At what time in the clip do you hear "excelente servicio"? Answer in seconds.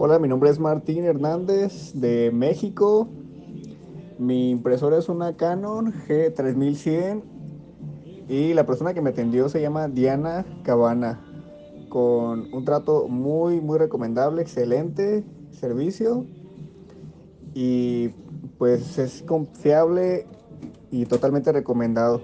14.40-16.24